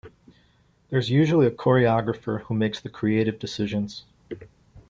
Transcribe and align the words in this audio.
There 0.89 0.97
is 0.97 1.11
usually 1.11 1.45
a 1.45 1.51
choreographer 1.51 2.41
who 2.45 2.55
makes 2.55 2.79
the 2.81 2.89
creative 2.89 3.37
decisions. 3.37 4.03